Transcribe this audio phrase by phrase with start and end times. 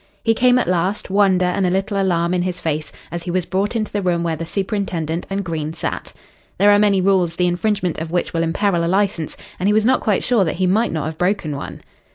[0.23, 3.45] He came at last, wonder and a little alarm in his face as he was
[3.45, 6.11] brought into the room where the superintendent and Green sat.
[6.57, 9.85] There are many rules the infringement of which will imperil a licence, and he was
[9.85, 11.81] not quite sure that he might not have broken one.